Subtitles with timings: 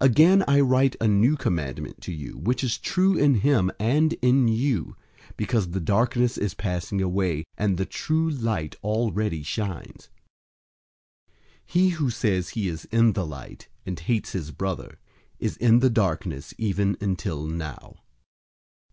[0.00, 4.12] 002:008 Again, I write a new commandment to you, which is true in him and
[4.22, 4.94] in you;
[5.36, 10.10] because the darkness is passing away, and the true light already shines.
[11.26, 11.28] 002:009
[11.66, 15.00] He who says he is in the light and hates his brother,
[15.40, 17.96] is in the darkness even until now.